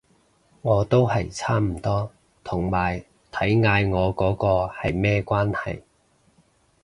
[0.63, 2.11] 我都係差唔多，
[2.43, 5.83] 同埋睇嗌我嗰個係咩關係